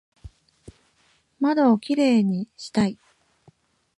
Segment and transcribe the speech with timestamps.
[1.39, 2.97] 窓をキレイにしたい